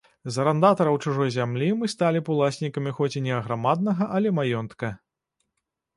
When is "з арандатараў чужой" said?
0.35-1.29